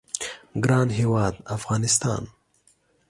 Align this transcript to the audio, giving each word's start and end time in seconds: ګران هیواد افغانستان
ګران 0.63 0.89
هیواد 0.99 1.35
افغانستان 1.55 2.23